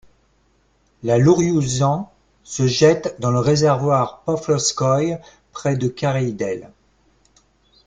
[1.03, 2.11] La Iouriouzan
[2.43, 5.19] se jette dans le réservoir Pavlovskoïe
[5.53, 6.71] près de Karaïdel.